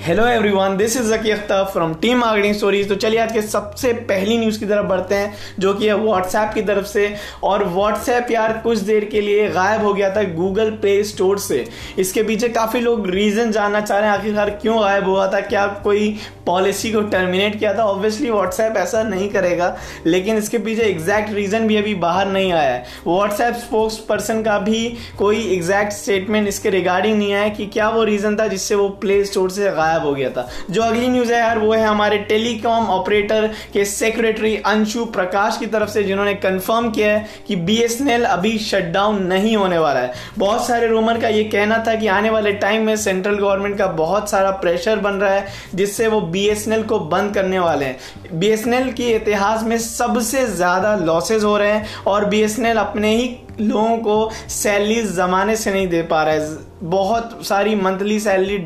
[0.00, 3.92] Hello everyone this is Zaki Akhtar from team marketing stories तो चलिए आज के सबसे
[4.08, 7.14] पहली न्यूज़ की तरफ़ बढ़ते हैं, जो कि है व्हाट्सएप की तरफ़ से।
[7.44, 11.64] और व्हाट्सएप यार कुछ देर के लिए गायब हो गया था गूगल प्ले स्टोर से।
[11.98, 15.40] इसके पीछे काफ़ी लोग रीज़न जानना चाह रहे हैं, आखिरकार क्यों गायब हुआ था?
[15.40, 16.08] क्या कोई
[16.46, 17.84] पॉलिसी को टर्मिनेट किया था?
[17.84, 22.72] ऑब्वियसली व्हाट्सएप ऐसा नहीं करेगा, लेकिन इसके पीछे एग्जैक्ट रीज़न भी अभी बाहर नहीं आया
[22.72, 24.82] है। व्हाट्सएप स्पोक्स पर्सन का भी
[25.18, 29.24] कोई एग्जैक्ट स्टेटमेंट इसके रिगार्डिंग नहीं आया कि क्या वो रीज़न था जिससे वो प्ले
[29.24, 32.18] स्टोर से गायब गायब हो गया था। जो अगली न्यूज़ है यार, वो है हमारे
[32.26, 38.24] टेलीकॉम ऑपरेटर के सेक्रेटरी अंशु प्रकाश की तरफ़ से, जिन्होंने कंफर्म किया है कि बीएसएनएल
[38.26, 42.30] अभी शटडाउन नहीं होने वाला है। बहुत सारे रूमर का ये कहना था कि आने
[42.30, 46.82] वाले टाइम में सेंट्रल गवर्नमेंट का बहुत सारा प्रेशर बन रहा है, जिससे वो बीएसएनएल
[46.82, 52.04] को बंद करने वाले हैं। बीएसएनएल के इतिहास में सबसे ज़्यादा लॉसेज हो रहे हैं
[52.06, 57.38] और बीएसएनएल अपने ही लोगों को सैलरी जमाने से नहीं दे पा रहा है। बहुत
[57.46, 58.58] सारी monthly salary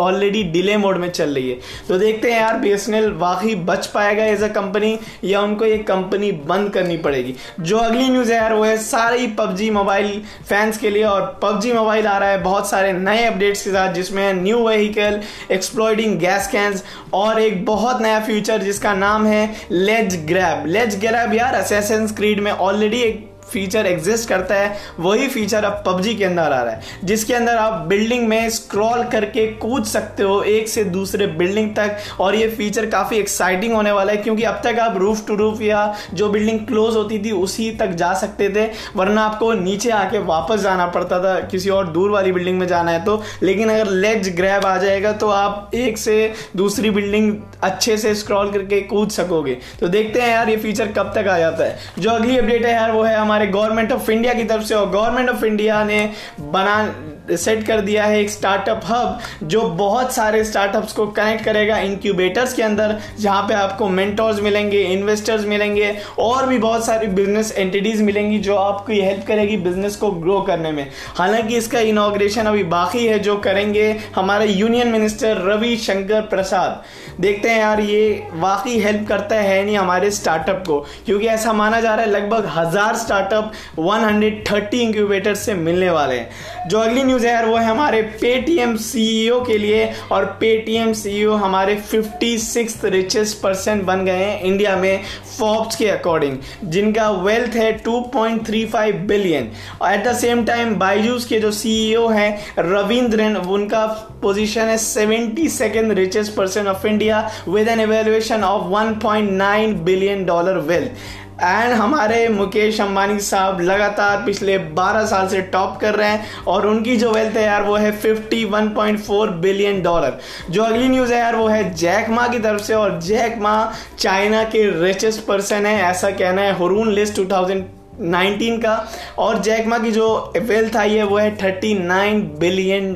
[0.00, 1.56] already delay mode में चल रही है।
[1.88, 6.30] तो देखते हैं यार बीएसएनएल वाकई बच पाएगा एज अ कंपनी या उनको ये कंपनी
[6.32, 10.10] बंद करनी पड़ेगी। जो अगली न्यूज़ है यार, वो है सारे ही पबजी मोबाइल
[10.48, 13.92] फैंस के लिए और पबजी मोबाइल आ रहा है, बहुत सारे नए अपडेट्स के साथ,
[13.94, 15.20] जिसमें new vehicle
[15.52, 21.34] exploding gas cans और एक बहुत नया फ्यूचर जिसका नाम है लेज ग्रैब लेज ग्रैब
[21.34, 26.24] यार असेसेंस क्रीड में ऑलरेडी एक फीचर एग्जिस्ट करता है, वही फीचर अब पबजी के
[26.24, 30.68] अंदर आ रहा है, जिसके अंदर आप बिल्डिंग में स्क्रॉल करके कूद सकते हो एक
[30.68, 34.78] से दूसरे बिल्डिंग तक, और ये फीचर काफ़ी एक्साइटिंग होने वाला है, क्योंकि अब तक
[34.80, 35.82] आप रूफ टू रूफ या
[36.14, 40.60] जो बिल्डिंग क्लोज होती थी, उसी तक जा सकते थे, वरना आपको नीचे आके वापस
[40.60, 44.28] जाना पड़ता था, किसी और दूर वाली बिल्डिंग में जाना है तो। लेकिन अगर लेज
[44.36, 49.56] ग्रैब आ जाएगा तो आप एक से दूसरी बिल्डिंग अच्छे से स्क्रॉल करके कूद सकोगे।
[49.80, 52.72] तो देखते हैं यार, ये फीचर कब तक आ जाता है। जो अगली अपडेट है
[52.72, 55.82] यार, वो है हमारे हमारे गवर्नमेंट ऑफ़ इंडिया की तरफ़ से और गवर्नमेंट ऑफ़ इंडिया
[55.84, 56.10] ने
[56.40, 61.76] बना सेट कर दिया है एक स्टार्टअप हब जो बहुत सारे स्टार्टअप्स को कनेक्ट करेगा
[61.78, 67.52] इंक्यूबेटर्स के अंदर, जहाँ पे आपको मेंटर्स मिलेंगे इन्वेस्टर्स मिलेंगे और भी बहुत सारी बिज़नेस
[67.58, 72.64] एंटिटीज मिलेंगी जो आपको हेल्प करेगी बिज़नेस को ग्रो करने में। हालाँकि इसका इनाग्रेशन अभी
[72.66, 76.82] बाकी है, जो करेंगे हमारे यूनियन मिनिस्टर रवि शंकर प्रसाद।
[77.20, 81.80] देखते हैं यार, ये वाकई हेल्प करता है नहीं हमारे स्टार्टअप को, क्योंकि ऐसा माना
[81.80, 87.26] जा रहा है लगभग हज़ार स्टार्टअप 130 इंक्यूबेटर से मिलने वाले हैं। जो अगली न्यूज़
[87.26, 93.42] है वो है हमारे पेटीएम सीईओ के लिए, और पेटीएम सीईओ हमारे फिफ्टी सिक्स रिचेस्ट
[93.42, 95.02] पर्सन बन गए हैं इंडिया में
[95.38, 99.50] फोर्ब्स के अकॉर्डिंग जिनका वेल्थ है 2.35 बिलियन
[99.82, 103.86] और at the same time Byju's के जो सीईओ हैं रविंद्रन उनका
[104.22, 110.58] पोजीशन है seventy second richest person of India with an evaluation of 1.9 billion dollar
[110.66, 116.44] wealth and हमारे मुकेश अंबानी साहब लगातार पिछले 12 साल से टॉप कर रहे हैं
[116.48, 120.18] और उनकी जो वेल्थ है यार वो है 51.4 बिलियन डॉलर
[120.50, 123.54] जो अगली न्यूज़ है यार वो है जैक मा की तरफ़ से और जैक मा
[123.98, 128.74] चाइना के रिचेस्ट पर्सन है, ऐसा कहना है हरून लिस्ट 2019 का.
[129.18, 132.92] और जैक मा की जो वेल्थ आई है वो है 39 बिलियन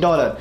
[0.00, 0.36] डॉलर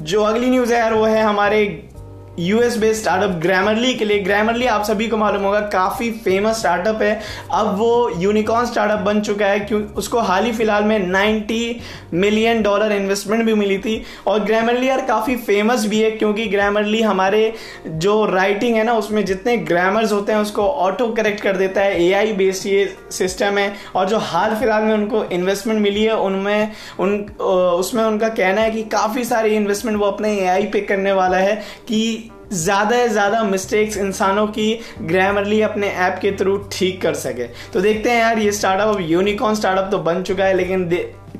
[0.00, 1.90] जो अगली न्यूज़ है यार वो है हमारे
[2.38, 7.02] यूएस बेस्ड स्टार्टअप ग्रामरली के लिए। ग्रामरली आप सभी को मालूम होगा, काफ़ी फ़ेमस स्टार्टअप
[7.02, 7.20] है।
[7.52, 11.80] अब वो यूनिकॉर्न स्टार्टअप बन चुका है, क्यों उसको हाल ही फ़िलहाल में 90
[12.14, 17.02] मिलियन डॉलर इन्वेस्टमेंट भी मिली थी। और ग्रामरली यार काफ़ी फ़ेमस भी है, क्योंकि ग्रामरली
[17.02, 17.52] हमारे
[17.86, 22.02] जो राइटिंग है ना, उसमें जितने ग्रामर्स होते हैं, उसको ऑटो करेक्ट कर देता है।
[22.02, 26.72] एआई बेस्ड ये सिस्टम है। और जो हाल फ़िलहाल में उनको इन्वेस्टमेंट मिली है, उनमें
[27.00, 31.36] उन उसमें उनका कहना है कि काफ़ी सारी इन्वेस्टमेंट वो अपने एआई पे करने वाला
[31.36, 31.54] है,
[31.88, 34.72] कि ज़्यादा से ज़्यादा मिस्टेक्स इंसानों की
[35.02, 39.00] ग्रामरली अपने ऐप के थ्रू ठीक कर सके। तो देखते हैं यार, ये स्टार्टअप अब
[39.00, 40.88] यूनिकॉर्न स्टार्टअप तो बन चुका है, लेकिन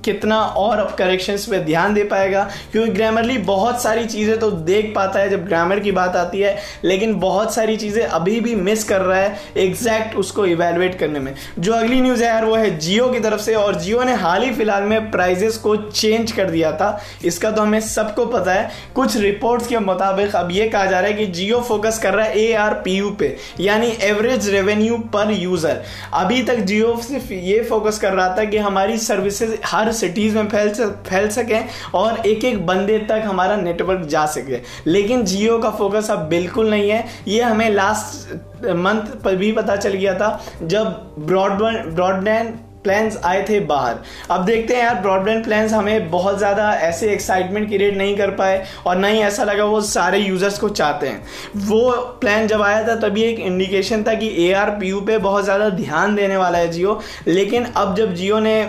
[0.04, 2.42] कितना और अब करेक्शंस पे ध्यान दे पाएगा?
[2.72, 6.56] क्योंकि ग्रामरली बहुत सारी चीज़ें तो देख पाता है जब ग्रामर की बात आती है,
[6.84, 11.34] लेकिन बहुत सारी चीज़ें अभी भी मिस कर रहा है एग्जैक्ट उसको इवेलुएट करने में।
[11.58, 14.42] जो अगली न्यूज़ है यार, वो है जियो की तरफ़ से, और जियो ने हाल
[14.42, 18.70] ही फ़िलहाल में प्राइजेस को चेंज कर दिया था। इसका तो हमें सबको पता है।
[18.94, 22.26] कुछ रिपोर्ट्स के मुताबिक अब ये कहा जा रहा है कि जियो फोकस कर रहा
[22.26, 25.82] है ए आर पी यू पे, यानी एवरेज रेवेन्यू पर यूज़र
[26.14, 30.48] अभी तक जियो सिर्फ़ ये फोकस कर रहा था कि हमारी सर्विसेज़ हर सिटीज़ में
[30.48, 30.72] फैल
[31.06, 36.10] फैल सकें और एक एक बंदे तक हमारा नेटवर्क जा सके। लेकिन जियो का फोकस
[36.10, 41.16] अब बिल्कुल नहीं है। ये हमें लास्ट मंथ पर भी पता चल गया था, जब
[41.18, 42.54] ब्रॉडबैंड ब्रॉडबैंड
[42.84, 43.98] प्लान्स आए थे बाहर।
[44.30, 48.62] अब देखते हैं यार ब्रॉडबैंड प्लान्स हमें बहुत ज़्यादा ऐसे एक्साइटमेंट क्रिएट नहीं कर पाए
[48.86, 51.22] और ना ही ऐसा लगा वो सारे यूज़र्स को चाहते हैं।
[51.68, 55.18] वो प्लान जब आया था, तभी एक इंडिकेशन था कि ए आर पी यू पे
[55.20, 58.62] बहुत ज़्यादा ध्यान देने वाला है जियो। लेकिन अब जब जियो ने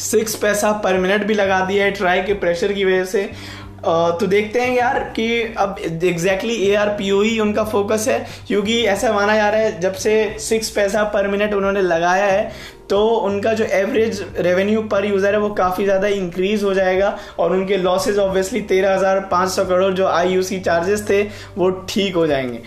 [0.00, 3.30] सिक्स पैसा पर मिनट भी लगा दिया है ट्राई के प्रेशर की वजह से।
[3.78, 8.18] तो देखते हैं यार कि अब exactly A R P O ही उनका फोकस है,
[8.46, 12.74] क्योंकि ऐसा माना जा रहा है, जब से सिक्स पैसा पर मिनट उन्होंने लगाया है
[12.88, 17.52] तो उनका जो एवरेज रेवेन्यू पर यूज़र है वो काफ़ी ज़्यादा इंक्रीज हो जाएगा, और
[17.52, 21.22] उनके लॉसेज ऑब्वियसली तेरह हज़ार पाँच सौ करोड़ जो आई यू सी चार्जेस थे,
[21.56, 22.62] वो ठीक हो जाएँगे।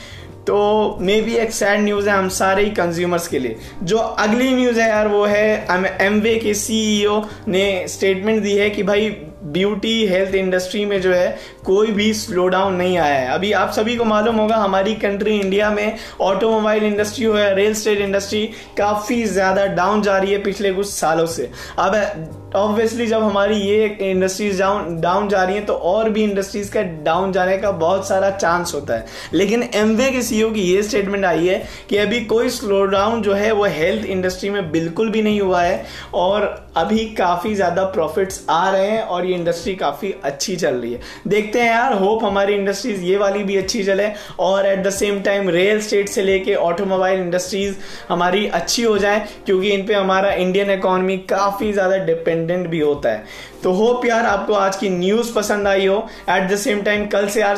[0.50, 4.50] तो मे बी एक सैड न्यूज़ है हम सारे ही कंज्यूमर्स के लिए। जो अगली
[4.56, 5.68] न्यूज़ है यार वो है
[6.02, 9.10] एम वे के सीईओ ने स्टेटमेंट दी है कि भाई
[9.44, 13.72] ब्यूटी हेल्थ इंडस्ट्री में जो है, कोई भी स्लो डाउन नहीं आया है। अभी आप
[13.72, 18.46] सभी को मालूम होगा, हमारी कंट्री इंडिया में ऑटोमोबाइल इंडस्ट्री हो या रेल स्टेट इंडस्ट्री
[18.78, 21.50] काफ़ी ज़्यादा डाउन जा रही है पिछले कुछ सालों से।
[21.80, 26.72] अब ऑब्वियसली जब हमारी ये इंडस्ट्रीज़ डाउन डाउन जा रही हैं तो और भी इंडस्ट्रीज़
[26.72, 30.82] का डाउन जाने का बहुत सारा चांस होता है। लेकिन एमवे के सीईओ की ये
[30.84, 35.10] स्टेटमेंट आई है कि अभी कोई स्लो डाउन जो है, वो हेल्थ इंडस्ट्री में बिल्कुल
[35.10, 39.76] भी नहीं हुआ है, और अभी काफ़ी ज़्यादा प्रॉफिट्स आ रहे हैं, और ये इंडस्ट्री
[39.76, 43.84] काफ़ी अच्छी चल रही है। देखते हैं यार होप हमारी इंडस्ट्रीज़ ये वाली भी अच्छी
[43.84, 44.10] चले,
[44.40, 47.76] और at the same time real estate से लेके ऑटोमोबाइल इंडस्ट्रीज़
[48.10, 51.98] हमारी अच्छी हो जाए, क्योंकि इन पे हमारा इंडियन इकोनॉमी काफ़ी ज़्यादा
[52.40, 53.24] डिपेंडेंट भी होता है।
[53.64, 55.98] तो होप यार आपको आज की न्यूज़ पसंद आई हो।
[56.30, 57.56] एट द सेम टाइम कल से यार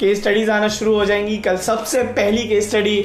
[0.00, 3.04] केस स्टडीज़ आना शुरू हो जाएँगी। कल सबसे पहली केस स्टडी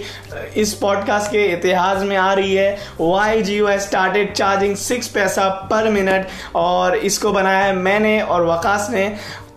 [0.58, 5.50] इस पॉडकास्ट के इतिहास में आ रही है। Why Jio has started charging six पैसा
[5.72, 9.06] पर मिनट और इसको बनाया है मैंने और वकास ने।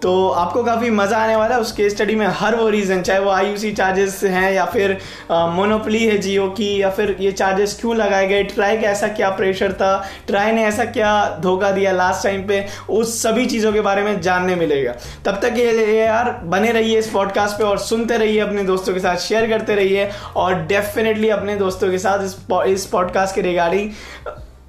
[0.02, 3.20] तो आपको काफ़ी मज़ा आने वाला है उस केस स्टडी में, हर वो रीज़न चाहे
[3.20, 4.96] वो आई यू सी चार्जेस हैं या फिर
[5.30, 9.30] मोनोपली है जियो की, या फिर ये चार्जेस क्यों लगाए गए ट्राई का ऐसा क्या
[9.36, 9.92] प्रेशर था
[10.26, 14.20] ट्राई ने ऐसा क्या धोखा दिया लास्ट टाइम पे, उस सभी चीज़ों के बारे में
[14.20, 14.94] जानने मिलेगा।
[15.24, 19.00] तब तक ये यार, बने रहिए इस पॉडकास्ट पे और सुनते रहिए अपने दोस्तों के
[19.00, 23.90] साथ शेयर करते रहिए और डेफिनेटली अपने दोस्तों के साथ इस पॉडकास्ट के रिगार्डिंग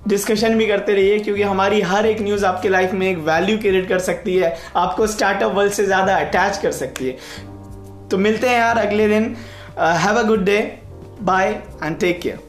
[0.08, 3.88] डिस्कशन भी करते रहिए, क्योंकि हमारी हर एक न्यूज़ आपके लाइफ में एक वैल्यू क्रिएट
[3.90, 7.18] कर सकती है, आपको स्टार्टअप वर्ल्ड से ज़्यादा अटैच कर सकती है।
[8.10, 9.36] तो मिलते हैं यार अगले दिन।
[9.78, 10.60] Have a good day
[11.22, 11.50] bye
[11.84, 12.40] and take care